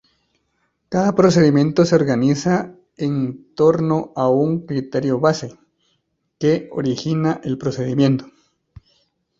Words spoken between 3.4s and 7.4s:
torno a un "criterio-base" que origina